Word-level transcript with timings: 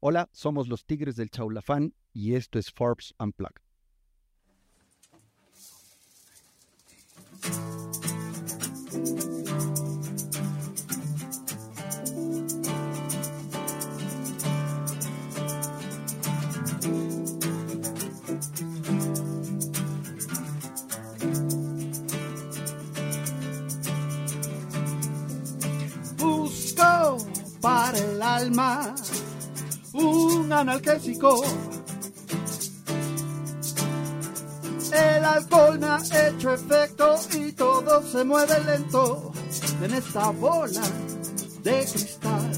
Hola, 0.00 0.28
somos 0.32 0.68
los 0.68 0.84
Tigres 0.84 1.16
del 1.16 1.30
Chaulafán 1.30 1.94
y 2.12 2.34
esto 2.34 2.58
es 2.58 2.70
Forbes 2.70 3.14
Unplugged. 3.18 3.63
Un 29.92 30.52
analgésico. 30.52 31.42
El 34.92 35.24
alcohol 35.24 35.78
me 35.80 35.86
ha 35.86 36.28
hecho 36.28 36.54
efecto 36.54 37.16
y 37.36 37.52
todo 37.52 38.02
se 38.02 38.22
mueve 38.22 38.62
lento 38.64 39.32
en 39.82 39.94
esta 39.94 40.30
bola 40.30 40.82
de 41.62 41.84
cristal. 41.84 42.52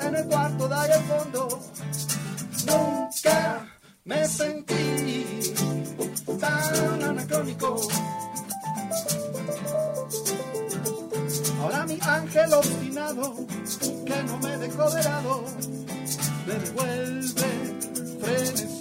En 0.00 0.16
el 0.16 0.24
cuarto 0.26 0.68
de 0.68 0.74
ahí 0.74 0.90
al 0.92 1.04
fondo. 1.04 1.60
Nunca 2.66 3.66
me 4.04 4.26
sentí 4.26 5.54
tan 6.40 7.02
anacrónico. 7.02 7.80
Ahora 11.60 11.86
mi 11.86 11.98
ángel 12.00 12.54
obstinado 12.54 13.34
que 14.04 14.22
no 14.24 14.38
me 14.38 14.56
dejó 14.58 14.90
de 14.90 15.02
lado 15.02 15.44
me 16.46 16.54
devuelve 16.54 17.50
frenesí. 18.20 18.80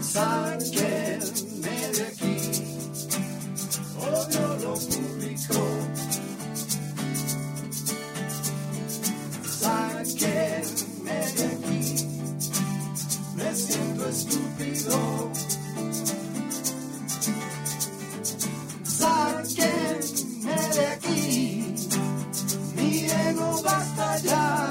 Sáquenme 0.00 1.76
de 1.96 2.02
aquí, 2.02 2.36
odio 3.98 4.46
lo 4.62 5.21
siento 13.72 14.08
estúpido. 14.08 15.32
Sáquenme 18.84 20.56
de 20.74 20.86
aquí, 20.94 21.74
mire, 22.76 23.32
no 23.34 23.62
basta 23.62 24.18
ya. 24.18 24.61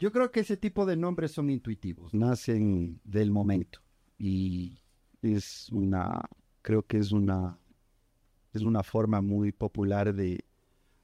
Yo 0.00 0.10
creo 0.12 0.30
que 0.30 0.40
ese 0.40 0.56
tipo 0.56 0.86
de 0.86 0.96
nombres 0.96 1.30
son 1.32 1.50
intuitivos, 1.50 2.14
nacen 2.14 2.98
del 3.04 3.30
momento 3.30 3.80
y 4.18 4.80
es 5.20 5.68
una, 5.72 6.22
creo 6.62 6.82
que 6.86 6.96
es 6.96 7.12
una, 7.12 7.58
es 8.54 8.62
una 8.62 8.82
forma 8.82 9.20
muy 9.20 9.52
popular 9.52 10.14
de 10.14 10.42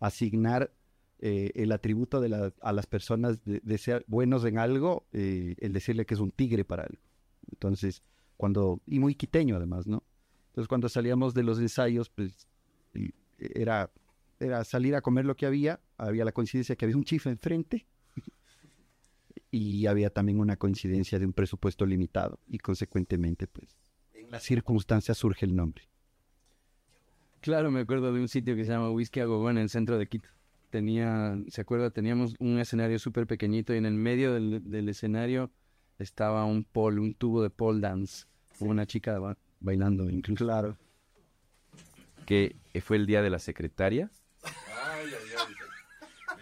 asignar 0.01 0.73
eh, 1.19 1.53
el 1.57 1.73
atributo 1.73 2.23
de 2.23 2.31
la- 2.31 2.55
a 2.63 2.73
las 2.73 2.87
personas 2.87 3.39
de, 3.45 3.79
ser 3.79 4.03
buenos 4.09 4.47
en 4.47 4.59
algo, 4.59 5.07
eh, 5.13 5.57
el 5.59 5.75
decirle 5.75 6.07
que 6.07 6.15
es 6.15 6.21
un 6.21 6.31
tigre 6.31 6.65
para 6.65 6.85
algo. 6.85 7.03
Entonces, 7.51 8.03
cuando, 8.39 8.81
y 8.87 8.99
muy 8.99 9.15
quiteño 9.15 9.57
además, 9.57 9.87
¿no? 9.87 10.03
Entonces, 10.49 10.69
cuando 10.69 10.89
salíamos 10.89 11.35
de 11.35 11.43
los 11.43 11.59
ensayos, 11.59 12.09
pues 12.09 12.47
y- 12.95 13.13
era, 13.39 13.91
era 14.41 14.65
salir 14.65 14.95
a 14.95 15.03
comer 15.03 15.27
lo 15.27 15.37
que 15.37 15.45
había, 15.45 15.81
había 15.99 16.25
la 16.25 16.33
coincidencia 16.33 16.77
que 16.77 16.87
había 16.87 16.97
un 16.97 17.05
chifa 17.05 17.29
enfrente 17.29 17.87
y 19.51 19.87
había 19.87 20.11
también 20.11 20.41
una 20.41 20.57
coincidencia 20.57 21.19
de 21.19 21.27
un 21.27 21.33
presupuesto 21.33 21.87
limitado 21.87 22.39
y 22.47 22.59
consecuentemente, 22.59 23.47
pues, 23.47 23.77
en 24.15 24.31
las 24.31 24.43
circunstancias 24.43 25.17
surge 25.19 25.47
el 25.47 25.55
nombre. 25.57 25.89
Claro, 27.41 27.71
me 27.71 27.81
acuerdo 27.81 28.13
de 28.13 28.21
un 28.21 28.29
sitio 28.29 28.57
que 28.57 28.65
se 28.65 28.73
llama 28.73 28.91
Whisky 28.91 29.21
Agogó 29.21 29.51
en 29.51 29.59
el 29.59 29.69
centro 29.69 29.99
de 29.99 30.09
Quito. 30.09 30.29
Tenía, 30.71 31.39
¿se 31.49 31.61
acuerda? 31.61 31.91
Teníamos 31.91 32.35
un 32.41 32.59
escenario 32.59 32.99
súper 32.99 33.27
pequeñito 33.27 33.73
y 33.73 33.79
en 33.79 33.87
el 33.87 33.95
medio 33.95 34.35
del, 34.35 34.69
del 34.69 34.89
escenario 34.89 35.51
estaba 35.99 36.45
un 36.45 36.65
pole, 36.65 37.01
un 37.01 37.15
tubo 37.15 37.43
de 37.43 37.51
pole 37.51 37.81
dance, 37.81 38.27
una 38.59 38.85
chica 38.85 39.19
ba- 39.21 39.39
bailando 39.61 40.11
incluso. 40.11 40.45
Claro. 40.45 40.77
que 42.27 42.57
fue 42.83 42.97
el 42.97 43.07
día 43.07 43.23
de 43.23 43.31
la 43.31 43.39
secretaria. 43.39 44.11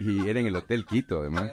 Y 0.00 0.27
era 0.29 0.41
en 0.41 0.47
el 0.47 0.57
Hotel 0.57 0.87
Quito, 0.87 1.21
además. 1.21 1.53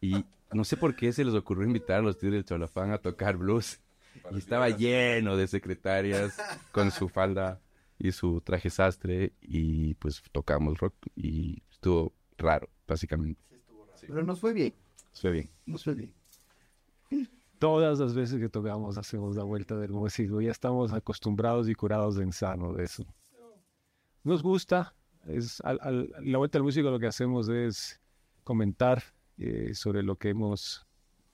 Y 0.00 0.24
no 0.52 0.64
sé 0.64 0.76
por 0.76 0.94
qué 0.96 1.12
se 1.12 1.24
les 1.24 1.34
ocurrió 1.34 1.66
invitar 1.66 1.98
a 1.98 2.02
los 2.02 2.18
tíos 2.18 2.32
del 2.32 2.44
Cholafán 2.44 2.92
a 2.92 2.98
tocar 2.98 3.36
blues. 3.36 3.80
Y 4.32 4.38
estaba 4.38 4.68
lleno 4.70 5.36
de 5.36 5.46
secretarias 5.46 6.36
con 6.72 6.90
su 6.90 7.08
falda 7.08 7.60
y 7.98 8.10
su 8.10 8.40
traje 8.40 8.68
sastre. 8.68 9.32
Y 9.40 9.94
pues 9.94 10.20
tocamos 10.32 10.78
rock 10.78 10.94
y 11.14 11.62
estuvo 11.70 12.12
raro, 12.36 12.68
básicamente. 12.88 13.40
Pero 14.00 14.24
nos 14.24 14.40
fue 14.40 14.52
bien, 14.52 14.74
Fue 15.14 15.30
bien. 15.30 15.48
nos 15.64 15.84
fue 15.84 15.94
bien. 15.94 16.12
Todas 17.60 17.98
las 18.00 18.14
veces 18.14 18.40
que 18.40 18.48
tocamos 18.48 18.98
hacemos 18.98 19.36
la 19.36 19.44
vuelta 19.44 19.76
del 19.76 19.92
músico. 19.92 20.40
Ya 20.40 20.50
estamos 20.50 20.92
acostumbrados 20.92 21.68
y 21.68 21.74
curados 21.74 22.16
de 22.16 22.24
insano 22.24 22.72
de 22.72 22.84
eso. 22.84 23.04
Nos 24.24 24.42
gusta. 24.42 24.94
Es, 25.26 25.60
al, 25.62 25.78
al- 25.82 26.10
la 26.20 26.38
vuelta 26.38 26.58
del 26.58 26.64
músico 26.64 26.90
lo 26.90 26.98
que 26.98 27.06
hacemos 27.06 27.48
es 27.48 28.00
comentar 28.44 29.02
eh, 29.40 29.74
sobre 29.74 30.02
lo 30.02 30.16
que 30.16 30.28
hemos 30.30 30.86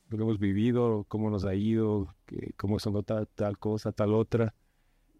lo 0.09 0.17
que 0.17 0.23
hemos 0.23 0.39
vivido, 0.39 1.05
cómo 1.09 1.31
nos 1.31 1.45
ha 1.45 1.55
ido, 1.57 2.15
que- 2.27 2.53
cómo 2.57 2.79
sonó 2.79 3.03
tal, 3.03 3.27
tal 3.35 3.59
cosa, 3.59 3.91
tal 3.91 4.15
otra. 4.15 4.55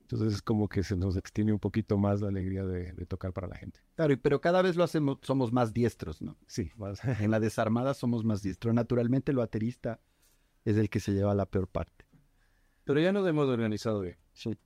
Entonces 0.03 0.35
es 0.35 0.43
como 0.43 0.69
que 0.69 0.85
se 0.85 0.95
nos 0.97 1.17
extiende 1.17 1.53
un 1.53 1.59
poquito 1.59 1.99
más 1.99 2.21
la 2.21 2.29
alegría 2.29 2.65
de, 2.65 2.93
de 2.93 3.07
tocar 3.07 3.33
para 3.33 3.49
la 3.49 3.57
gente. 3.57 3.81
Claro, 3.97 4.13
y- 4.13 4.17
pero 4.17 4.41
cada 4.41 4.63
vez 4.63 4.77
lo 4.77 4.85
hacemos, 4.85 5.19
somos 5.23 5.53
más 5.53 5.73
diestros, 5.75 6.23
¿no? 6.23 6.37
Sí, 6.47 6.71
más. 6.77 7.01
En 7.21 7.33
la 7.33 7.41
desarmada 7.41 7.95
somos 7.95 8.25
más 8.25 8.43
diestros. 8.43 8.73
Naturalmente 8.75 9.33
el 9.33 9.39
baterista 9.39 10.01
es 10.65 10.77
el 10.77 10.89
que 10.89 11.01
se 11.01 11.13
lleva 11.13 11.35
la 11.35 11.47
peor 11.47 11.67
parte. 11.67 12.07
Pero 12.85 13.01
ya 13.01 13.11
nos 13.13 13.27
hemos 13.27 13.49
organizado 13.49 14.01
bien. 14.03 14.17
Sí. 14.33 14.57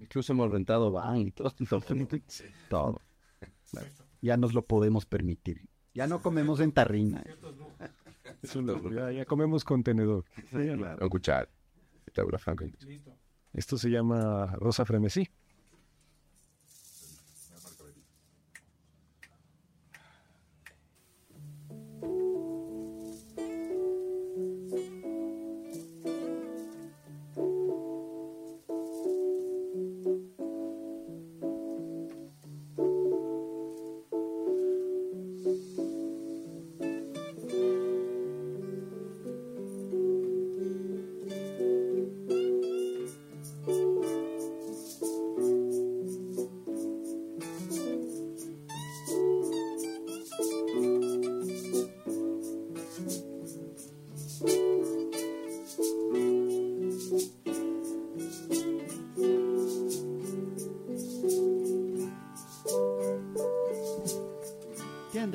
Incluso 0.00 0.32
hemos 0.32 0.50
rentado 0.50 0.90
van 0.90 1.18
y 1.18 1.30
todo. 1.30 1.52
Todo. 2.68 3.00
Claro. 3.70 3.88
Ya 4.20 4.36
nos 4.36 4.52
lo 4.54 4.64
podemos 4.66 5.06
permitir. 5.06 5.68
Ya 5.94 6.06
no 6.06 6.22
comemos 6.22 6.60
en 6.60 6.72
tarrina. 6.72 7.22
Es 8.42 8.56
un 8.56 8.66
logro. 8.66 8.92
ya, 8.92 9.12
ya 9.12 9.24
comemos 9.24 9.64
contenedor. 9.64 10.24
Con 10.98 11.08
cuchara. 11.08 11.48
Franco. 12.38 12.64
Esto 13.52 13.76
se 13.78 13.90
llama 13.90 14.54
Rosa 14.56 14.84
Frenesí. 14.84 15.28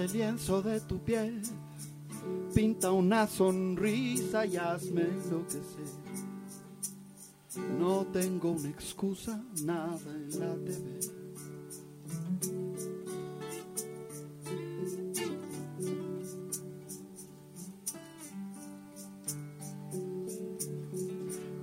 El 0.07 0.13
lienzo 0.13 0.61
de 0.61 0.79
tu 0.81 0.99
piel, 0.99 1.41
pinta 2.53 2.91
una 2.91 3.27
sonrisa 3.27 4.45
y 4.45 4.57
hazme 4.57 5.01
enloquecer. 5.01 5.85
No 7.79 8.05
tengo 8.05 8.51
una 8.51 8.69
excusa, 8.69 9.43
nada 9.63 9.99
en 10.05 10.39
la 10.39 10.55
TV. 10.55 10.99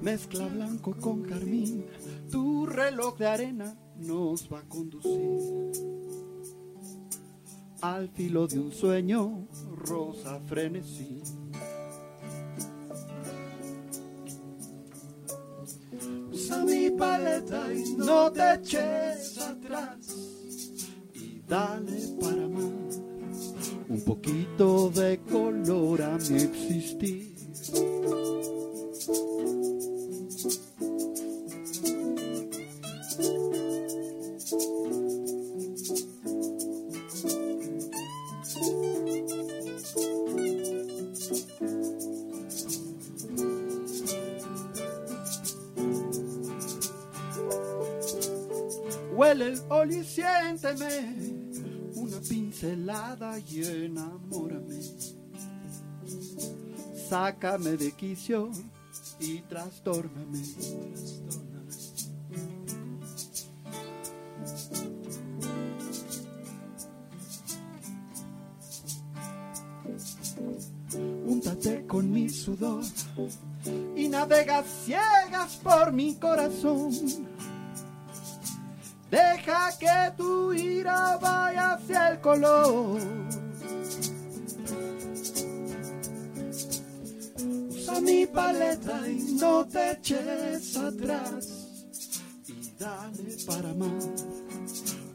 Mezcla 0.02 0.46
blanco 0.49 0.94
con 1.00 1.23
carmín, 1.23 1.87
tu 2.31 2.67
reloj 2.67 3.17
de 3.17 3.26
arena 3.26 3.75
nos 3.96 4.52
va 4.52 4.58
a 4.58 4.69
conducir 4.69 5.94
al 7.85 8.09
filo 8.09 8.47
de 8.47 8.59
un 8.59 8.73
sueño, 8.73 9.47
rosa 9.77 10.41
frenesí. 10.47 11.23
Usa 16.33 16.65
mi 16.65 16.91
paleta 16.91 17.63
y 17.75 17.93
no 17.97 18.33
te 18.33 18.55
eches 18.55 19.39
atrás 19.39 19.99
y 21.13 21.43
dale 21.47 22.01
para 22.19 22.45
amar 22.45 22.73
un 23.91 24.01
poquito 24.07 24.74
Huele 49.25 49.47
el 49.47 49.61
oli 49.71 50.05
siénteme 50.05 51.15
una 51.95 52.21
pincelada 52.29 53.39
y 53.39 53.65
enamórame. 53.65 54.83
Sácame 57.09 57.71
de 57.79 57.93
quicio 57.93 58.51
y 59.21 59.41
trastórname. 59.49 60.43
Úntate 71.27 71.87
con 71.87 72.13
mi 72.13 72.29
sudor 72.29 72.85
y 73.97 74.07
navegas 74.07 74.67
ciegas 74.85 75.57
por 75.63 75.93
mi 75.95 76.15
corazón. 76.17 76.83
Usa 87.69 88.01
mi 88.01 88.27
paleta 88.27 89.07
y 89.07 89.35
no 89.35 89.67
te 89.67 89.93
eches 89.93 90.75
atrás. 90.75 91.69
Y 92.49 92.73
dale 92.79 93.37
para 93.47 93.71
amar 93.73 93.91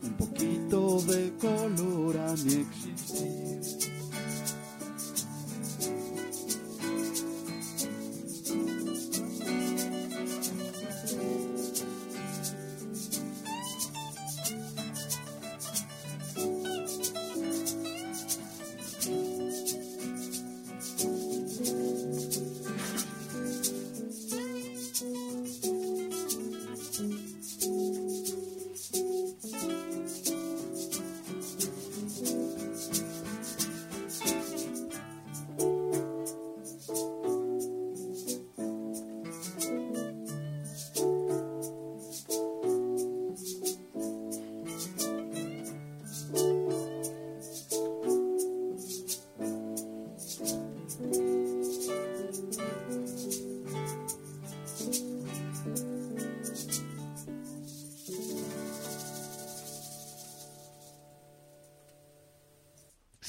un 0.03 0.13
poquito 0.19 1.01
de 1.01 1.33
color 1.37 2.15
a 2.15 2.35
mi 2.43 2.53
existir. 2.53 3.58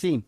Sí. 0.00 0.25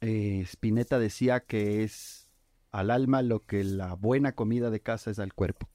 Eh, 0.00 0.40
Spinetta 0.44 0.98
decía 0.98 1.44
que 1.44 1.84
es 1.84 2.28
al 2.72 2.90
alma 2.90 3.22
lo 3.22 3.46
que 3.46 3.62
la 3.62 3.94
buena 3.94 4.32
comida 4.34 4.70
de 4.70 4.80
casa 4.80 5.12
es 5.12 5.20
al 5.20 5.34
cuerpo. 5.34 5.68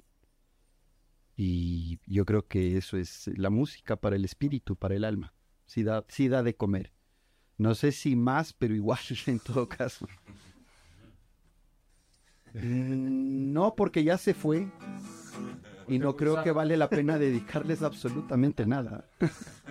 Y 1.37 1.99
yo 2.05 2.25
creo 2.25 2.47
que 2.47 2.75
eso 2.75 2.97
es 2.97 3.29
la 3.37 3.49
música 3.49 3.95
para 3.95 4.17
el 4.17 4.25
espíritu, 4.25 4.75
para 4.75 4.95
el 4.95 5.05
alma. 5.05 5.33
Sí 5.67 5.83
da, 5.83 6.03
sí 6.09 6.27
da 6.27 6.43
de 6.43 6.57
comer. 6.57 6.91
No 7.57 7.75
sé 7.75 7.93
si 7.93 8.17
más, 8.17 8.51
pero 8.51 8.75
igual 8.75 8.99
en 9.27 9.39
todo 9.39 9.69
caso. 9.69 10.05
Mm, 12.53 13.53
No, 13.53 13.73
porque 13.75 14.03
ya 14.03 14.17
se 14.17 14.33
fue. 14.33 14.67
Y 15.87 15.99
no 15.99 16.17
creo 16.17 16.43
que 16.43 16.51
vale 16.51 16.75
la 16.75 16.89
pena 16.89 17.17
dedicarles 17.17 17.81
absolutamente 17.83 18.65
nada. 18.65 19.09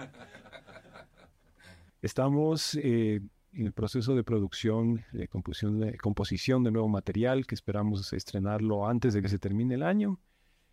Estamos 2.02 2.74
eh, 2.74 3.20
en 3.52 3.66
el 3.66 3.72
proceso 3.72 4.14
de 4.14 4.22
producción, 4.22 5.04
de 5.12 5.28
composición, 5.28 5.80
de 5.80 5.96
composición 5.96 6.62
de 6.62 6.70
nuevo 6.70 6.88
material 6.88 7.46
que 7.46 7.54
esperamos 7.54 8.12
estrenarlo 8.12 8.86
antes 8.86 9.14
de 9.14 9.22
que 9.22 9.28
se 9.28 9.38
termine 9.38 9.74
el 9.74 9.82
año. 9.82 10.20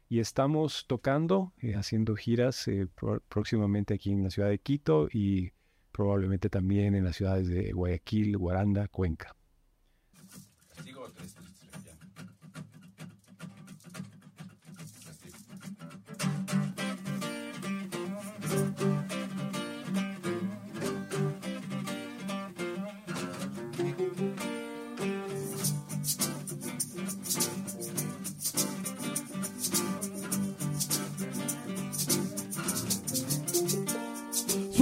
Y 0.09 0.19
estamos 0.19 0.85
tocando, 0.87 1.53
eh, 1.61 1.75
haciendo 1.75 2.15
giras 2.15 2.67
eh, 2.67 2.87
próximamente 3.29 3.93
aquí 3.93 4.11
en 4.11 4.23
la 4.23 4.29
ciudad 4.29 4.49
de 4.49 4.59
Quito 4.59 5.07
y 5.11 5.51
probablemente 5.91 6.49
también 6.49 6.93
en 6.93 7.05
las 7.05 7.15
ciudades 7.15 7.47
de 7.47 7.71
Guayaquil, 7.71 8.37
Guaranda, 8.37 8.87
Cuenca. 8.89 9.35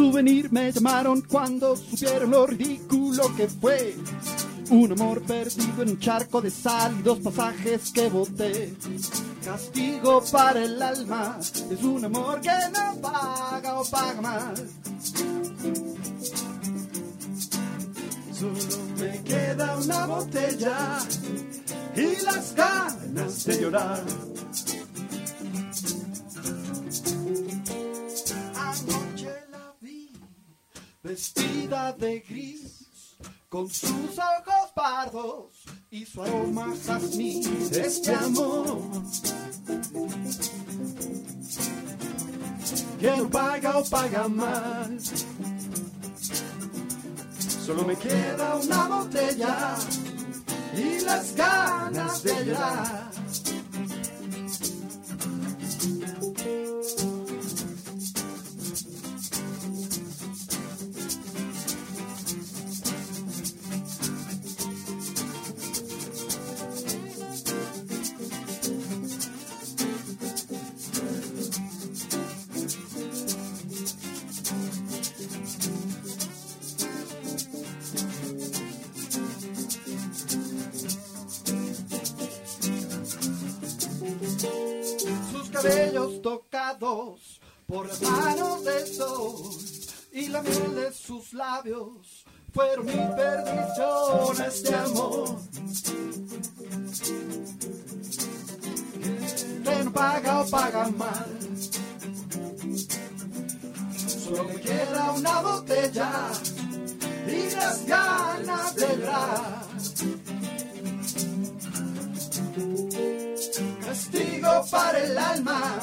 Souvenir 0.02 0.52
me 0.52 0.72
llamaron 0.72 1.22
cuando 1.22 1.76
supieron 1.76 2.32
lo 2.32 2.48
ridículo 2.48 3.36
que 3.36 3.48
fue. 3.48 3.96
Un 4.72 4.94
amor 4.94 5.22
perdido 5.22 5.84
en 5.84 5.90
un 5.90 6.00
charco 6.00 6.42
de 6.42 6.50
sal 6.50 6.96
y 7.00 7.04
dos 7.04 7.20
pasajes 7.20 7.92
que 7.92 8.10
boté. 8.10 8.74
Castigo 9.46 10.24
para 10.32 10.64
el 10.64 10.82
alma 10.82 11.38
es 11.40 11.84
un 11.84 12.04
amor 12.04 12.42
que 12.42 12.50
no 12.50 13.00
paga 13.00 13.80
o 13.80 13.86
paga 13.86 14.22
más. 14.22 14.60
Solo 18.40 18.84
me 19.00 19.22
queda 19.22 19.78
una 19.78 20.06
botella 20.08 20.98
y 21.96 22.26
las 22.26 22.56
ganas 22.56 23.46
de 23.46 23.62
llorar. 23.62 24.31
Vestida 31.12 31.92
de 31.92 32.22
gris, 32.22 33.18
con 33.50 33.70
sus 33.70 34.18
ojos 34.18 34.72
pardos 34.74 35.52
y 35.90 36.06
su 36.06 36.24
aroma 36.24 36.74
jazmín. 36.86 37.44
Este 37.70 38.16
amor 38.16 38.80
que 42.98 43.18
no 43.18 43.30
paga 43.30 43.78
o 43.78 43.84
paga 43.84 44.28
más. 44.30 45.26
Solo 47.66 47.84
me 47.84 47.98
queda 47.98 48.56
una 48.56 48.88
botella 48.88 49.76
y 50.78 51.02
las 51.02 51.36
ganas 51.36 52.24
de 52.24 52.46
llorar. 52.46 53.21
Cabellos 85.62 86.22
tocados 86.22 87.40
por 87.68 87.88
manos 88.02 88.64
del 88.64 88.88
sol 88.88 89.44
y 90.12 90.28
la 90.28 90.42
miel 90.42 90.76
de 90.76 90.92
sus 90.92 91.34
labios 91.34 92.26
fueron 92.52 92.86
mi 92.86 92.94
perdición 93.16 94.46
este 94.46 94.76
amor. 94.76 95.40
Que 99.64 99.84
no 99.84 99.94
paga 99.94 100.42
o 100.42 100.50
paga 100.50 100.90
mal 100.90 101.42
solo 104.08 104.44
me 104.46 104.56
queda 104.56 105.12
una 105.12 105.42
botella 105.42 106.32
y 107.28 107.56
las 107.56 107.86
ganas 107.86 108.76
de 108.76 108.98
llorar 108.98 109.71
Castigo 114.12 114.66
para 114.70 115.00
el 115.00 115.18
alma. 115.18 115.80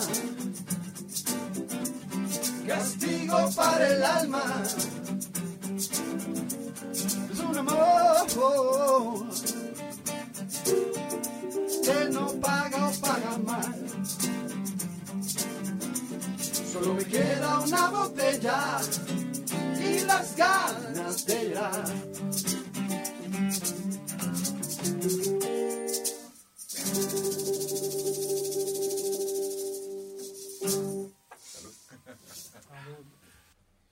Castigo 2.67 3.51
para 3.57 3.89
el 3.89 4.03
alma. 4.03 4.63
Es 7.33 7.39
un 7.41 7.57
amor 7.57 8.27
que 11.85 12.11
no 12.11 12.27
paga 12.41 12.89
o 12.89 12.93
paga 13.01 13.39
mal. 13.47 13.75
Solo 16.71 16.95
me 16.95 17.05
queda 17.05 17.61
una 17.61 17.89
botella 17.89 18.79
y 19.81 20.01
las 20.01 20.37
ganas 20.37 21.25
de 21.25 21.49
llorar. 21.49 22.28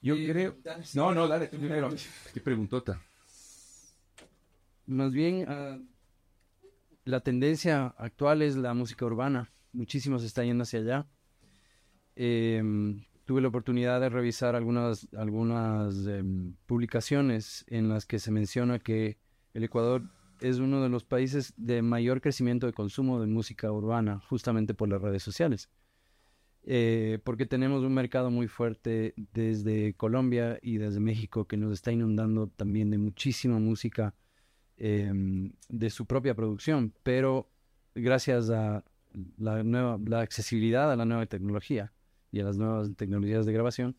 Yo 0.07 0.15
creo... 0.15 0.55
No, 0.93 1.13
no, 1.13 1.27
dale 1.27 1.47
tú 1.47 1.57
primero. 1.57 1.89
Qué 2.33 2.39
preguntota. 2.39 3.01
Más 4.85 5.11
bien, 5.11 5.45
ah, 5.47 5.77
la 7.03 7.19
tendencia 7.19 7.87
actual 7.97 8.41
es 8.41 8.55
la 8.55 8.73
música 8.73 9.05
urbana. 9.05 9.51
Muchísimo 9.73 10.19
se 10.19 10.27
está 10.27 10.43
yendo 10.43 10.63
hacia 10.63 10.79
allá. 10.79 11.07
Em, 12.15 13.03
tuve 13.25 13.41
la 13.41 13.49
oportunidad 13.49 13.99
de 13.99 14.09
revisar 14.09 14.55
algunas, 14.55 15.07
algunas 15.13 16.07
em, 16.07 16.55
publicaciones 16.65 17.65
en 17.67 17.89
las 17.89 18.05
que 18.05 18.19
se 18.19 18.31
menciona 18.31 18.79
que 18.79 19.17
el 19.53 19.63
Ecuador 19.63 20.03
es 20.39 20.59
uno 20.59 20.81
de 20.81 20.89
los 20.89 21.03
países 21.03 21.53
de 21.57 21.81
mayor 21.81 22.21
crecimiento 22.21 22.65
de 22.65 22.73
consumo 22.73 23.19
de 23.19 23.27
música 23.27 23.71
urbana, 23.71 24.21
justamente 24.29 24.73
por 24.73 24.87
las 24.87 25.01
redes 25.01 25.23
sociales. 25.23 25.69
Eh, 26.69 27.19
porque 27.23 27.45
tenemos 27.45 27.81
un 27.83 27.93
mercado 27.93 28.29
muy 28.29 28.47
fuerte 28.49 29.13
desde 29.33 29.93
Colombia 29.93 30.59
y 30.61 30.77
desde 30.77 30.99
México 30.99 31.47
que 31.47 31.55
nos 31.55 31.71
está 31.71 31.93
inundando 31.93 32.47
también 32.49 32.91
de 32.91 32.97
muchísima 32.97 33.57
música 33.57 34.13
em, 34.77 35.53
de 35.69 35.89
su 35.89 36.05
propia 36.05 36.35
producción, 36.35 36.93
pero 37.03 37.49
gracias 37.95 38.49
a 38.49 38.83
la 39.37 39.63
nueva 39.63 39.97
la 40.05 40.21
accesibilidad 40.21 40.91
a 40.91 40.95
la 40.97 41.05
nueva 41.05 41.25
tecnología 41.25 41.93
y 42.31 42.41
a 42.41 42.43
las 42.43 42.57
nuevas 42.57 42.93
tecnologías 42.97 43.45
de 43.45 43.53
grabación, 43.53 43.97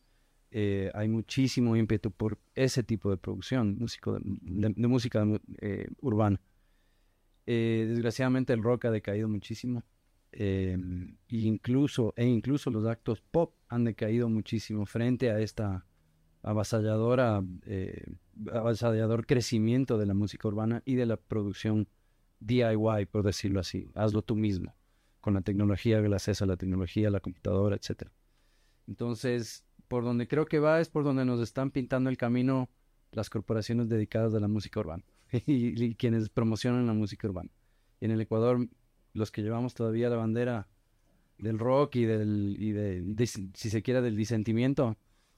eh, 0.51 0.91
hay 0.95 1.09
muchísimo 1.09 1.75
ímpetu 1.77 2.11
por 2.11 2.39
ese 2.55 2.83
tipo 2.83 3.11
de 3.11 3.17
producción 3.17 3.77
músico 3.79 4.15
de, 4.21 4.21
de- 4.77 4.89
música 4.89 5.27
eh, 5.61 5.89
urbana. 6.03 6.41
Eh, 7.47 7.87
desgraciadamente 7.89 8.53
el 8.53 8.63
rock 8.63 8.87
ha 8.87 8.91
decaído 8.91 9.29
muchísimo. 9.29 9.83
Eh, 10.33 10.77
incluso, 11.29 12.13
e 12.17 12.27
incluso 12.27 12.71
los 12.71 12.87
actos 12.87 13.21
pop 13.21 13.55
han 13.69 13.85
decaído 13.85 14.29
muchísimo 14.29 14.87
frente 14.87 15.31
a 15.31 15.41
esta 15.41 15.87
avasalladora, 16.43 17.43
eh, 17.67 18.05
avasallador 18.53 19.27
crecimiento 19.27 19.99
de 19.99 20.07
la 20.07 20.15
música 20.15 20.49
urbana 20.49 20.83
y 20.85 20.95
de 20.95 21.07
la 21.07 21.17
producción 21.17 21.89
DIY, 22.41 23.07
por 23.11 23.25
decirlo 23.25 23.61
así. 23.61 23.91
Hazlo 23.95 24.23
tú 24.23 24.37
mismo, 24.37 24.75
con 25.21 25.35
la 25.35 25.41
tecnología, 25.41 25.99
acceso 25.99 26.45
a 26.45 26.47
la 26.47 26.57
tecnología, 26.57 27.11
la 27.11 27.21
computadora, 27.21 27.77
etc. 27.77 28.09
Entonces, 28.87 29.65
por 29.89 30.05
donde 30.05 30.29
creo 30.29 30.47
que 30.47 30.59
va 30.61 30.81
es 30.81 30.89
por 30.89 31.05
donde 31.05 31.25
nos 31.25 31.41
están 31.41 31.71
pintando 31.71 32.11
el 32.11 32.17
camino 32.17 32.69
las 33.13 33.31
corporaciones 33.31 33.89
dedicadas 33.89 34.35
a 34.35 34.41
la 34.41 34.49
música 34.49 34.81
urbana 34.81 35.03
y, 35.33 35.83
y 35.83 35.95
quienes 35.95 36.29
promocionan 36.29 36.87
la 36.87 36.93
música 36.93 37.27
urbana. 37.27 37.51
Y 38.01 38.05
en 38.05 38.13
el 38.13 38.21
Ecuador, 38.21 38.69
los 39.19 39.31
que 39.31 39.43
llevamos 39.43 39.75
todavía 39.75 40.09
la 40.09 40.17
bandera 40.17 40.69
del 41.39 41.59
rock 41.59 41.97
y 41.97 42.05
del, 42.05 42.57
y 42.59 42.73
de, 42.73 43.01
de- 43.03 43.27
si 43.27 43.51
se 43.55 43.83
quiere, 43.83 44.01
del 44.01 44.17
disentimiento, 44.17 44.97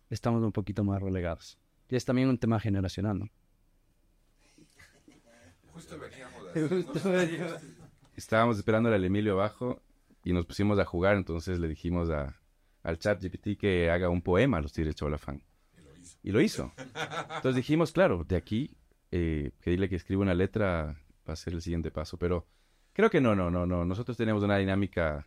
estamos 0.09 0.43
un 0.43 0.53
poquito 0.53 0.85
más 0.85 1.03
relegados. 1.03 1.59
Y 1.89 1.97
es 1.97 2.05
también 2.05 2.29
un 2.29 2.39
tema 2.39 2.61
generacional, 2.61 3.19
¿no? 3.19 3.29
Estábamos 8.17 8.57
esperando 8.59 8.89
al 8.93 9.05
Emilio 9.05 9.33
abajo 9.35 9.81
y 10.25 10.33
nos 10.33 10.47
pusimos 10.47 10.79
a 10.79 10.85
jugar, 10.85 11.17
entonces 11.17 11.59
le 11.59 11.69
dijimos 11.69 12.11
a, 12.11 12.37
al 12.83 12.99
chat 12.99 13.23
GPT 13.23 13.59
que 13.59 13.91
haga 13.91 14.09
un 14.09 14.23
poema 14.23 14.59
a 14.59 14.61
los 14.61 14.73
Tigres 14.73 14.95
Cholafán. 14.95 15.43
Y 16.23 16.33
lo 16.33 16.41
hizo. 16.41 16.73
Entonces 17.37 17.57
dijimos, 17.57 17.93
claro, 17.93 18.25
de 18.25 18.37
aquí, 18.37 18.77
eh, 19.11 19.53
pedirle 19.65 19.89
que 19.89 19.97
escriba 19.97 20.21
una 20.23 20.35
letra 20.35 21.01
va 21.29 21.33
a 21.33 21.37
ser 21.37 21.55
el 21.55 21.63
siguiente 21.63 21.91
paso. 21.91 22.19
Pero 22.19 22.47
creo 22.93 23.11
que 23.11 23.21
no, 23.21 23.35
no, 23.35 23.51
no, 23.51 23.67
no. 23.67 23.85
Nosotros 23.85 24.17
tenemos 24.17 24.43
una 24.43 24.57
dinámica 24.57 25.27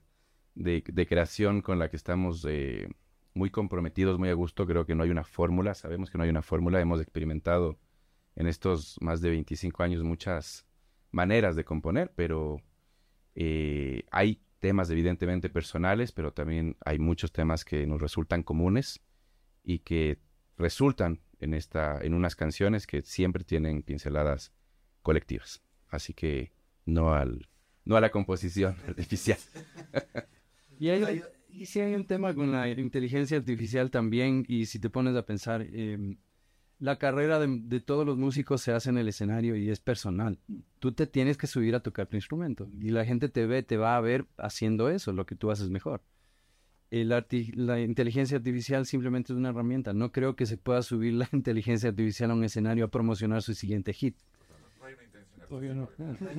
de, 0.55 0.84
creación 1.08 1.62
con 1.62 1.79
la 1.79 1.89
que 1.89 1.98
estamos 1.98 2.46
eh, 2.48 2.88
muy 3.34 3.50
comprometidos, 3.50 4.20
muy 4.20 4.29
a 4.29 4.34
gusto. 4.34 4.65
Creo 4.65 4.86
que 4.86 4.96
no 4.96 5.03
hay 5.03 5.10
una 5.10 5.24
fórmula, 5.24 5.74
sabemos 5.74 6.10
que 6.10 6.17
no 6.17 6.24
hay 6.24 6.29
una 6.29 6.41
fórmula. 6.41 6.79
Hemos 6.79 7.01
experimentado 7.01 7.79
en 8.36 8.48
estos 8.48 8.98
más 9.01 9.22
de 9.22 9.29
25 9.29 9.84
años 9.84 10.03
muchas 10.03 10.65
maneras 11.12 11.55
de 11.55 11.63
componer, 11.63 12.12
pero 12.15 12.62
eh, 13.36 14.03
hay 14.12 14.41
temas 14.60 14.89
evidentemente 14.89 15.50
personales, 15.50 16.12
pero 16.12 16.34
también 16.34 16.77
hay 16.86 17.00
muchos 17.00 17.32
temas 17.32 17.65
que 17.65 17.86
nos 17.86 18.01
resultan 18.01 18.43
comunes 18.43 19.01
y 19.63 19.79
que 19.79 20.20
resultan 20.58 21.22
en 21.39 21.53
esta 21.53 22.00
en 22.01 22.13
unas 22.13 22.36
canciones 22.36 22.88
que 22.88 23.01
siempre 23.01 23.43
tienen 23.43 23.84
pinceladas 23.84 24.53
colectivas. 25.01 25.62
Así 25.89 26.13
que 26.13 26.53
no 26.86 27.13
al 27.13 27.48
no 27.85 27.95
a 27.95 28.01
la 28.01 28.11
composición 28.11 28.75
artificial. 28.87 29.37
Y, 30.79 30.89
hay, 30.89 31.21
y 31.49 31.65
sí 31.65 31.79
hay 31.79 31.93
un 31.95 32.05
tema 32.05 32.33
con 32.33 32.51
la 32.51 32.67
inteligencia 32.69 33.37
artificial 33.37 33.91
también, 33.91 34.45
y 34.47 34.65
si 34.65 34.79
te 34.79 34.89
pones 34.89 35.15
a 35.15 35.25
pensar, 35.25 35.65
eh, 35.71 36.17
la 36.79 36.97
carrera 36.97 37.39
de, 37.39 37.47
de 37.63 37.79
todos 37.79 38.05
los 38.05 38.17
músicos 38.17 38.61
se 38.61 38.71
hace 38.73 38.89
en 38.89 38.97
el 38.97 39.07
escenario 39.07 39.55
y 39.55 39.69
es 39.69 39.79
personal. 39.79 40.39
Tú 40.79 40.91
te 40.91 41.07
tienes 41.07 41.37
que 41.37 41.47
subir 41.47 41.75
a 41.75 41.79
tocar 41.81 42.07
tu 42.07 42.17
instrumento 42.17 42.69
y 42.81 42.89
la 42.89 43.05
gente 43.05 43.29
te 43.29 43.45
ve, 43.45 43.63
te 43.63 43.77
va 43.77 43.95
a 43.95 44.01
ver 44.01 44.25
haciendo 44.37 44.89
eso, 44.89 45.13
lo 45.13 45.25
que 45.25 45.35
tú 45.35 45.51
haces 45.51 45.69
mejor. 45.69 46.01
El 46.91 47.11
arti- 47.11 47.53
la 47.55 47.79
inteligencia 47.79 48.37
artificial 48.37 48.85
simplemente 48.85 49.33
es 49.33 49.37
una 49.37 49.49
herramienta. 49.49 49.93
No 49.93 50.11
creo 50.11 50.35
que 50.35 50.45
se 50.45 50.57
pueda 50.57 50.81
subir 50.83 51.13
la 51.13 51.29
inteligencia 51.33 51.89
artificial 51.89 52.31
a 52.31 52.35
un 52.35 52.43
escenario 52.43 52.85
a 52.85 52.91
promocionar 52.91 53.41
su 53.41 53.53
siguiente 53.53 53.93
hit. 53.93 54.17
Todavía 55.53 55.75
no. 55.75 55.89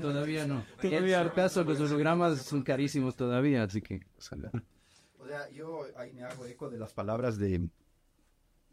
Todavía 0.00 0.46
no. 0.46 0.64
Todavía 0.80 1.32
caso, 1.32 1.62
los 1.62 1.78
hologramas 1.80 2.42
son 2.42 2.62
carísimos 2.62 3.14
todavía, 3.14 3.62
así 3.62 3.80
que... 3.80 4.00
O 4.16 5.26
sea, 5.26 5.48
yo 5.52 5.86
ahí 5.96 6.12
me 6.12 6.24
hago 6.24 6.44
eco 6.46 6.68
de 6.68 6.78
las 6.78 6.92
palabras 6.92 7.38
de, 7.38 7.68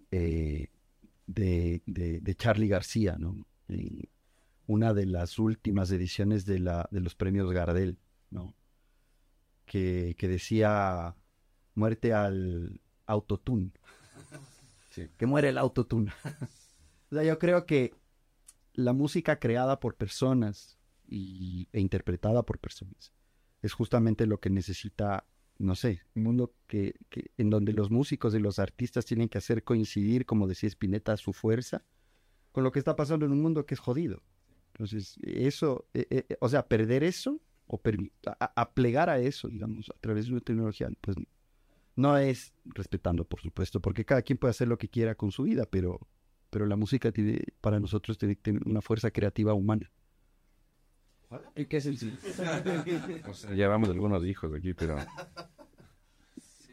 eh, 0.10 0.68
de, 1.28 1.82
de, 1.86 2.20
de 2.22 2.36
Charlie 2.36 2.68
García, 2.68 3.18
¿no? 3.20 3.46
Una 4.66 4.94
de 4.94 5.06
las 5.06 5.38
últimas 5.38 5.92
ediciones 5.92 6.46
de, 6.46 6.60
la, 6.60 6.90
de 6.92 7.02
los 7.02 7.14
premios 7.14 7.52
Gardel, 7.52 8.00
¿no? 8.32 8.56
Que, 9.66 10.16
que 10.18 10.28
decía 10.28 11.16
muerte 11.76 12.14
al 12.14 12.82
autotune. 13.06 13.72
Sí. 14.90 15.08
Que 15.18 15.26
muere 15.28 15.50
el 15.50 15.58
autotune. 15.60 16.12
o 17.12 17.16
sea, 17.16 17.24
yo 17.24 17.38
creo 17.38 17.66
que 17.66 17.94
la 18.74 18.94
música 18.94 19.40
creada 19.40 19.80
por 19.80 19.96
personas 19.96 20.80
y, 21.08 21.68
e 21.74 21.80
interpretada 21.80 22.44
por 22.44 22.60
personas 22.60 23.14
es 23.62 23.74
justamente 23.74 24.26
lo 24.26 24.40
que 24.40 24.50
necesita 24.50 25.26
no 25.60 25.76
sé, 25.76 26.02
un 26.16 26.24
mundo 26.24 26.56
que, 26.66 26.96
que- 27.10 27.32
en 27.38 27.52
donde 27.52 27.72
los 27.74 27.92
músicos 27.92 28.34
y 28.34 28.40
los 28.40 28.58
artistas 28.58 29.06
tienen 29.06 29.30
que 29.30 29.38
hacer 29.38 29.64
coincidir, 29.64 30.26
como 30.26 30.48
decía 30.48 30.68
Spinetta, 30.68 31.16
su 31.18 31.34
fuerza 31.34 31.86
con 32.52 32.64
lo 32.64 32.72
que 32.72 32.80
está 32.80 32.96
pasando 32.96 33.26
en 33.26 33.32
un 33.32 33.42
mundo 33.42 33.66
que 33.66 33.76
es 33.76 33.80
jodido. 33.80 34.24
Entonces, 34.74 35.18
eso, 35.22 35.86
eh, 35.94 36.08
eh, 36.10 36.38
o 36.40 36.50
sea, 36.50 36.68
perder 36.68 37.04
eso 37.04 37.40
o 37.68 37.80
a, 38.40 38.62
a 38.62 38.74
plegar 38.74 39.10
a 39.10 39.20
eso, 39.20 39.48
digamos, 39.48 39.90
a 39.90 40.00
través 40.00 40.26
de 40.26 40.32
una 40.32 40.42
tecnología, 40.42 40.90
pues 41.00 41.16
no 41.96 42.18
es 42.18 42.54
respetando, 42.66 43.26
por 43.26 43.42
supuesto, 43.42 43.80
porque 43.82 44.06
cada 44.06 44.22
quien 44.24 44.38
puede 44.38 44.52
hacer 44.52 44.68
lo 44.68 44.78
que 44.78 44.90
quiera 44.90 45.16
con 45.16 45.32
su 45.32 45.44
vida, 45.44 45.66
pero, 45.70 46.00
pero 46.52 46.68
la 46.68 46.76
música 46.76 47.12
tiene, 47.12 47.40
para 47.62 47.80
nosotros 47.80 48.18
tiene 48.20 48.38
una 48.66 48.82
fuerza 48.82 49.10
creativa 49.10 49.54
humana. 49.56 49.90
¿En 51.56 51.66
qué 51.66 51.82
sentido? 51.82 52.12
O 53.28 53.34
sea, 53.34 53.54
ya 53.56 53.68
vamos 53.70 53.90
algunos 53.90 54.24
hijos 54.26 54.54
aquí, 54.54 54.74
pero... 54.74 54.98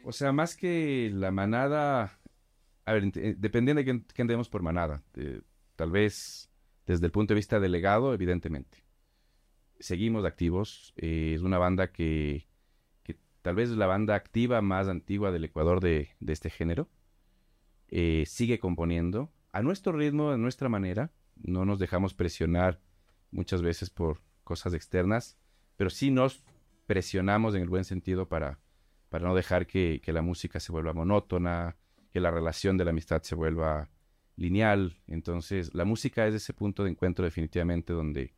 O 0.03 0.11
sea, 0.11 0.31
más 0.31 0.55
que 0.55 1.09
la 1.13 1.31
manada... 1.31 2.19
A 2.85 2.93
ver, 2.93 3.05
eh, 3.15 3.35
dependiendo 3.37 3.79
de 3.79 3.85
quién, 3.85 4.05
quién 4.13 4.27
demos 4.27 4.49
por 4.49 4.61
manada. 4.61 5.01
eh, 5.15 5.41
tal 5.75 5.91
vez 5.91 6.49
desde 6.85 7.05
el 7.05 7.11
punto 7.11 7.33
de 7.33 7.37
vista 7.39 7.59
del 7.59 7.71
legado, 7.71 8.13
evidentemente. 8.13 8.83
Seguimos 9.79 10.25
activos. 10.25 10.93
eh, 10.97 11.33
es 11.35 11.41
una 11.41 11.57
banda 11.57 11.91
que, 11.91 12.47
que 13.03 13.15
tal 13.41 13.55
vez 13.55 13.69
es 13.69 13.77
la 13.77 13.85
banda 13.87 14.15
activa 14.15 14.61
más 14.61 14.89
antigua 14.89 15.31
del 15.31 15.45
Ecuador 15.45 15.79
de, 15.79 16.09
de 16.19 16.33
este 16.33 16.49
género. 16.49 16.89
Eh, 17.87 18.23
sigue 18.27 18.59
componiendo 18.59 19.31
a 19.59 19.61
nuestro 19.61 19.91
ritmo, 19.91 20.31
a 20.31 20.37
nuestra 20.37 20.69
manera. 20.69 21.11
No 21.35 21.65
nos 21.65 21.79
dejamos 21.79 22.13
presionar 22.13 22.79
muchas 23.29 23.61
veces 23.61 23.89
por 23.89 24.21
cosas 24.43 24.73
externas, 24.73 25.37
pero 25.75 25.89
sí 25.89 26.11
nos 26.11 26.43
presionamos 26.85 27.55
en 27.55 27.61
el 27.61 27.69
buen 27.69 27.83
sentido 27.83 28.27
para, 28.27 28.59
para 29.09 29.27
no 29.27 29.35
dejar 29.35 29.67
que, 29.67 30.01
que 30.01 30.13
la 30.13 30.21
música 30.21 30.59
se 30.59 30.71
vuelva 30.71 30.93
monótona, 30.93 31.75
que 32.09 32.21
la 32.21 32.31
relación 32.31 32.77
de 32.77 32.85
la 32.85 32.91
amistad 32.91 33.21
se 33.21 33.35
vuelva 33.35 33.89
lineal. 34.37 35.01
Entonces, 35.07 35.73
la 35.75 35.83
música 35.83 36.25
es 36.25 36.35
ese 36.35 36.53
punto 36.53 36.85
de 36.85 36.91
encuentro 36.91 37.25
definitivamente 37.25 37.91
donde 37.91 38.33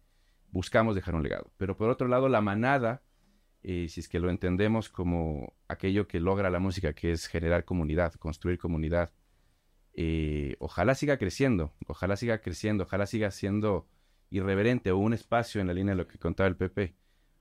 buscamos 0.49 0.95
dejar 0.95 1.13
un 1.13 1.23
legado. 1.23 1.53
Pero 1.57 1.77
por 1.77 1.89
otro 1.89 2.07
lado, 2.07 2.29
la 2.29 2.41
manada, 2.41 3.03
eh, 3.61 3.87
si 3.89 3.99
es 3.99 4.09
que 4.09 4.19
lo 4.19 4.31
entendemos 4.31 4.89
como 4.89 5.53
aquello 5.67 6.07
que 6.07 6.19
logra 6.19 6.49
la 6.49 6.59
música, 6.59 6.93
que 6.93 7.11
es 7.11 7.27
generar 7.27 7.63
comunidad, 7.63 8.15
construir 8.15 8.57
comunidad, 8.57 9.13
eh, 9.93 10.55
ojalá 10.59 10.95
siga 10.95 11.17
creciendo, 11.17 11.73
ojalá 11.87 12.15
siga 12.15 12.39
creciendo, 12.41 12.83
ojalá 12.83 13.05
siga 13.05 13.31
siendo 13.31 13.87
irreverente 14.29 14.91
o 14.91 14.97
un 14.97 15.13
espacio 15.13 15.61
en 15.61 15.67
la 15.67 15.73
línea 15.73 15.93
de 15.93 15.97
lo 15.97 16.07
que 16.07 16.17
contaba 16.17 16.47
el 16.47 16.55
Pepe, 16.55 16.95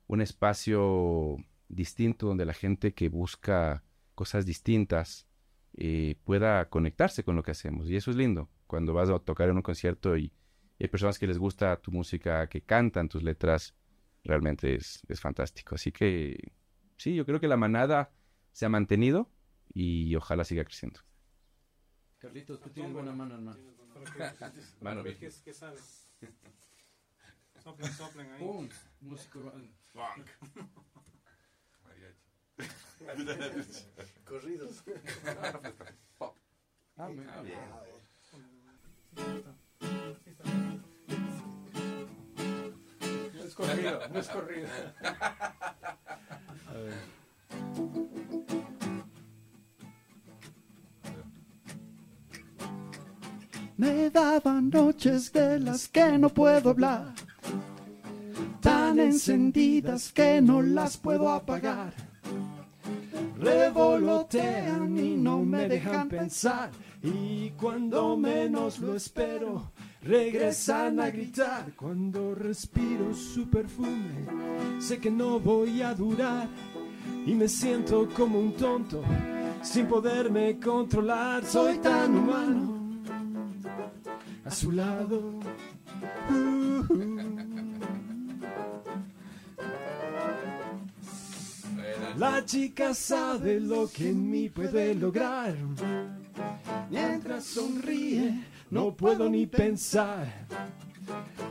un 0.06 0.20
espacio 0.20 1.36
distinto 1.68 2.26
donde 2.26 2.44
la 2.44 2.52
gente 2.52 2.94
que 2.94 3.08
busca 3.08 3.84
cosas 4.14 4.44
distintas 4.44 5.28
eh, 5.76 6.16
pueda 6.24 6.68
conectarse 6.68 7.22
con 7.22 7.36
lo 7.36 7.42
que 7.42 7.52
hacemos. 7.52 7.88
Y 7.88 7.96
eso 7.96 8.10
es 8.10 8.16
lindo, 8.16 8.50
cuando 8.66 8.92
vas 8.92 9.08
a 9.08 9.18
tocar 9.20 9.48
en 9.48 9.56
un 9.56 9.62
concierto 9.62 10.16
y, 10.16 10.32
y 10.78 10.84
hay 10.84 10.88
personas 10.88 11.18
que 11.18 11.28
les 11.28 11.38
gusta 11.38 11.76
tu 11.76 11.92
música, 11.92 12.48
que 12.48 12.62
cantan 12.62 13.08
tus 13.08 13.22
letras, 13.22 13.74
realmente 14.24 14.74
es, 14.74 15.02
es 15.08 15.20
fantástico. 15.20 15.76
Así 15.76 15.92
que 15.92 16.52
sí, 16.96 17.14
yo 17.14 17.24
creo 17.24 17.38
que 17.38 17.48
la 17.48 17.56
manada 17.56 18.10
se 18.50 18.66
ha 18.66 18.68
mantenido 18.68 19.30
y 19.72 20.14
ojalá 20.16 20.44
siga 20.44 20.64
creciendo. 20.64 21.00
Carlitos, 22.20 22.60
tú 22.60 22.70
tienes 22.70 22.92
buena 22.92 23.12
mano, 23.12 23.34
hermano. 23.38 23.58
Mano, 24.80 25.02
bien. 25.02 25.18
¿Qué 25.44 25.52
sabe? 25.54 25.78
Soplen, 27.62 27.92
soplen 27.92 28.32
ahí. 28.32 28.38
Pum, 28.38 28.68
músico 29.00 29.38
urbano. 29.40 29.68
Corridos. 34.24 34.82
Ah, 36.96 37.08
me- 37.08 37.24
No 43.34 43.44
es 43.44 43.54
corrido, 43.54 44.08
no 44.08 44.20
es 44.20 44.28
corrido. 44.28 44.68
Me 53.80 54.10
daban 54.10 54.68
noches 54.68 55.32
de 55.32 55.58
las 55.58 55.88
que 55.88 56.18
no 56.18 56.28
puedo 56.28 56.68
hablar, 56.68 57.14
tan 58.60 58.98
encendidas 58.98 60.12
que 60.12 60.42
no 60.42 60.60
las 60.60 60.98
puedo 60.98 61.30
apagar. 61.30 61.94
Revolotean 63.38 64.98
y 64.98 65.16
no 65.16 65.38
me 65.38 65.66
dejan 65.66 66.10
pensar, 66.10 66.70
y 67.02 67.52
cuando 67.58 68.18
menos 68.18 68.80
lo 68.80 68.94
espero, 68.94 69.72
regresan 70.02 71.00
a 71.00 71.08
gritar. 71.08 71.72
Cuando 71.74 72.34
respiro 72.34 73.14
su 73.14 73.48
perfume, 73.48 74.26
sé 74.78 74.98
que 74.98 75.10
no 75.10 75.40
voy 75.40 75.80
a 75.80 75.94
durar 75.94 76.48
y 77.24 77.34
me 77.34 77.48
siento 77.48 78.06
como 78.14 78.40
un 78.40 78.52
tonto 78.52 79.02
sin 79.62 79.86
poderme 79.86 80.60
controlar. 80.60 81.46
Soy 81.46 81.78
tan 81.78 82.14
humano 82.14 82.79
a 84.50 84.52
su 84.52 84.72
lado. 84.72 85.38
La 92.16 92.44
chica 92.44 92.92
sabe 92.92 93.60
lo 93.60 93.88
que 93.88 94.10
en 94.10 94.28
mí 94.28 94.48
puede 94.48 94.94
lograr. 94.96 95.54
Mientras 96.90 97.44
sonríe, 97.44 98.44
no 98.70 98.92
puedo 98.96 99.30
ni 99.30 99.46
pensar. 99.46 100.26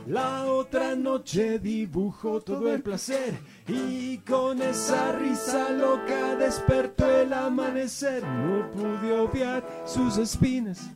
La 0.06 0.44
otra 0.44 0.94
noche 0.94 1.58
dibujo 1.58 2.42
todo 2.42 2.72
el 2.72 2.82
placer 2.82 3.38
y 3.66 4.18
con 4.18 4.60
esa 4.60 5.12
risa 5.12 5.70
loca 5.70 6.36
despertó 6.36 7.10
el 7.10 7.32
amanecer. 7.32 8.22
No 8.22 8.70
pude 8.70 9.18
obviar 9.18 9.66
sus 9.86 10.18
espinas 10.18 10.90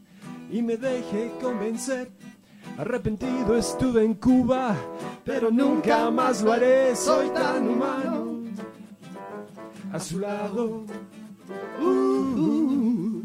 y 0.50 0.62
me 0.62 0.76
dejé 0.76 1.32
convencer. 1.40 2.10
Arrepentido 2.78 3.56
estuve 3.56 4.04
en 4.04 4.14
Cuba, 4.14 4.76
pero 5.24 5.50
nunca 5.50 6.10
más 6.10 6.42
lo 6.42 6.52
haré. 6.52 6.96
Soy 6.96 7.28
tan 7.30 7.68
humano 7.68 8.42
a 9.92 10.00
su 10.00 10.18
lado. 10.18 10.84
Uh, 11.80 11.84
uh. 11.84 13.22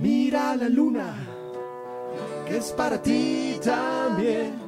Mira 0.00 0.56
la 0.56 0.68
luna, 0.68 1.14
que 2.46 2.58
es 2.58 2.72
para 2.72 3.00
ti 3.00 3.58
también. 3.62 4.66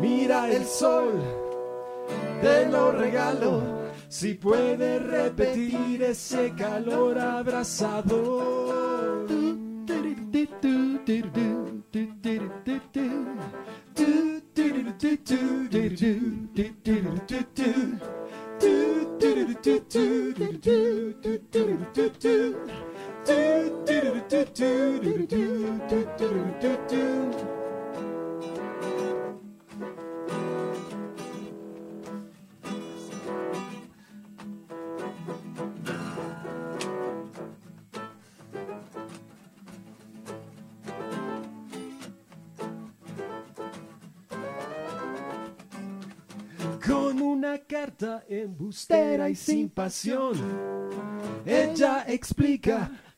Mira 0.00 0.48
el 0.50 0.64
sol, 0.64 1.20
te 2.40 2.66
lo 2.66 2.92
regalo. 2.92 3.62
Si 4.08 4.34
puedes 4.34 5.02
repetir 5.02 6.02
ese 6.02 6.52
calor 6.56 7.18
abrazador. 7.18 8.77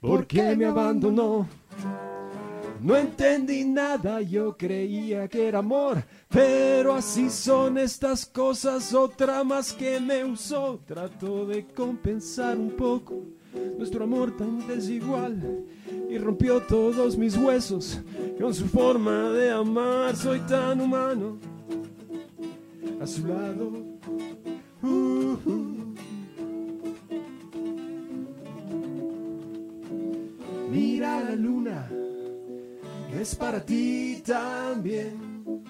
Por 0.00 0.26
qué 0.26 0.56
me 0.56 0.64
abandonó. 0.64 1.46
No 2.82 2.96
entendí 2.96 3.64
nada, 3.64 4.22
yo 4.22 4.56
creía 4.56 5.28
que 5.28 5.48
era 5.48 5.58
amor, 5.58 6.02
pero 6.30 6.94
así 6.94 7.28
son 7.28 7.76
estas 7.76 8.24
cosas, 8.24 8.94
otra 8.94 9.44
más 9.44 9.74
que 9.74 10.00
me 10.00 10.24
usó. 10.24 10.80
Trato 10.86 11.44
de 11.46 11.66
compensar 11.66 12.56
un 12.56 12.70
poco 12.70 13.22
nuestro 13.76 14.04
amor 14.04 14.34
tan 14.34 14.66
desigual 14.66 15.66
y 16.08 16.16
rompió 16.16 16.62
todos 16.62 17.18
mis 17.18 17.36
huesos 17.36 18.00
con 18.40 18.54
su 18.54 18.66
forma 18.66 19.28
de 19.30 19.50
amar. 19.50 20.16
Soy 20.16 20.40
tan 20.40 20.80
humano 20.80 21.36
a 22.98 23.06
su 23.06 23.26
lado. 23.26 23.72
Uh, 24.82 25.36
uh. 25.44 25.89
Mira 31.00 31.22
la 31.22 31.34
luna, 31.34 31.90
es 33.18 33.34
para 33.34 33.64
ti 33.64 34.22
también. 34.22 35.64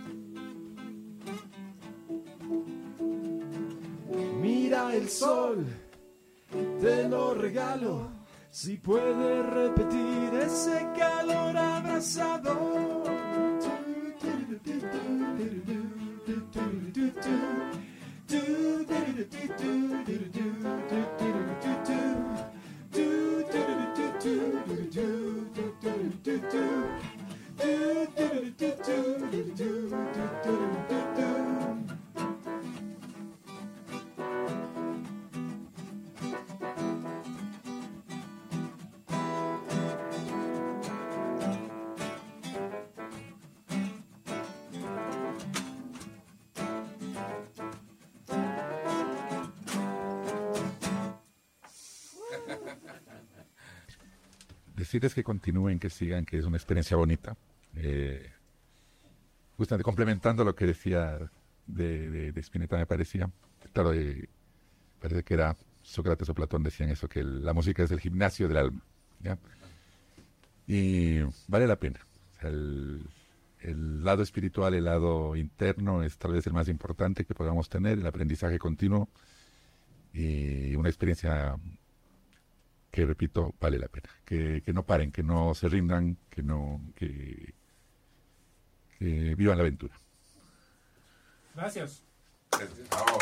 Mira 4.43 4.93
el 4.93 5.09
sol, 5.09 5.64
te 6.81 7.09
lo 7.09 7.35
regalo. 7.35 8.11
Si 8.51 8.77
puedes 8.79 9.47
repetir 9.47 10.35
ese 10.35 10.88
calor 10.99 11.57
abrazado. 11.57 12.90
Decirles 54.91 55.15
que 55.15 55.23
continúen, 55.23 55.79
que 55.79 55.89
sigan, 55.89 56.25
que 56.25 56.37
es 56.37 56.45
una 56.45 56.57
experiencia 56.57 56.97
bonita. 56.97 57.37
Eh, 57.77 58.31
justamente 59.57 59.85
complementando 59.85 60.45
lo 60.45 60.55
que 60.55 60.67
decía 60.67 61.19
de, 61.67 62.11
de, 62.11 62.33
de 62.33 62.41
Spinetta, 62.41 62.77
me 62.77 62.87
parecía, 62.87 63.31
claro, 63.73 63.93
eh, 63.93 64.29
parece 65.01 65.23
que 65.23 65.35
era 65.35 65.57
Sócrates 65.83 66.29
o 66.29 66.35
Platón 66.35 66.63
decían 66.63 66.91
eso, 66.91 67.09
que 67.09 67.23
la 67.23 67.53
música 67.53 67.83
es 67.83 67.91
el 67.91 68.01
gimnasio 68.01 68.49
del 68.49 68.57
alma. 68.57 68.83
Y 70.67 71.21
vale 71.49 71.67
la 71.67 71.77
pena. 71.77 72.01
El, 72.43 73.07
el 73.61 74.05
lado 74.05 74.23
espiritual, 74.23 74.75
el 74.75 74.85
lado 74.85 75.37
interno 75.37 76.03
es 76.03 76.17
tal 76.17 76.33
vez 76.33 76.47
el 76.47 76.53
más 76.53 76.69
importante 76.69 77.25
que 77.25 77.35
podamos 77.35 77.69
tener, 77.69 77.99
el 77.99 78.07
aprendizaje 78.07 78.59
continuo 78.59 79.09
y 80.13 80.75
una 80.77 80.89
experiencia 80.89 81.57
que 82.91 83.07
repito, 83.07 83.55
vale 83.61 83.79
la 83.79 83.89
pena. 83.89 84.09
Que, 84.25 84.63
que 84.65 84.73
no 84.73 84.85
paren, 84.85 85.13
que 85.13 85.23
no 85.23 85.55
se 85.55 85.69
rindan, 85.69 86.17
que 86.29 86.43
no, 86.43 86.81
que, 86.97 87.55
eh, 89.01 89.35
vivan 89.37 89.57
la 89.57 89.63
aventura. 89.63 89.95
Gracias. 91.55 92.03
Gracias. 92.51 92.89
Bravo. 92.91 93.19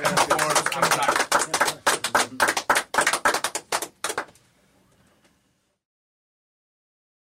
Gracias. 0.00 0.28
Gracias. 0.70 1.82